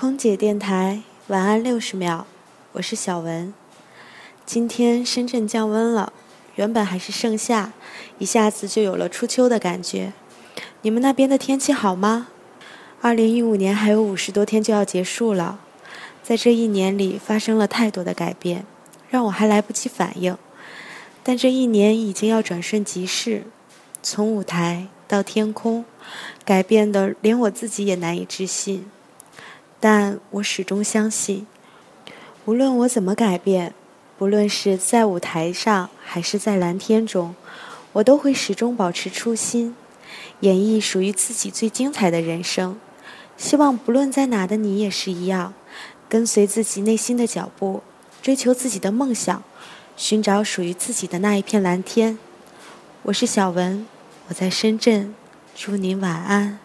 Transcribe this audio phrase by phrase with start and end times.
[0.00, 2.24] 空姐电台晚安六十秒，
[2.74, 3.52] 我是小文。
[4.46, 6.12] 今天深圳降温了，
[6.54, 7.72] 原本还是盛夏，
[8.20, 10.12] 一下子就有了初秋的感觉。
[10.82, 12.28] 你们那边的天气好吗？
[13.00, 15.58] 二零一五年还有五十多天就要结束了，
[16.22, 18.64] 在这一年里发生了太多的改变，
[19.10, 20.38] 让我还来不及反应。
[21.24, 23.42] 但这一年已经要转瞬即逝，
[24.00, 25.84] 从舞台到天空，
[26.44, 28.88] 改变的连我自己也难以置信。
[29.80, 31.46] 但我始终相信，
[32.44, 33.72] 无论我怎么改变，
[34.18, 37.34] 不论是在舞台上还是在蓝天中，
[37.92, 39.76] 我都会始终保持初心，
[40.40, 42.78] 演绎属于自己最精彩的人生。
[43.36, 45.54] 希望不论在哪的你也是一样，
[46.08, 47.82] 跟随自己内心的脚步，
[48.20, 49.44] 追求自己的梦想，
[49.96, 52.18] 寻找属于自己的那一片蓝天。
[53.04, 53.86] 我是小文，
[54.26, 55.14] 我在深圳，
[55.54, 56.58] 祝您晚安。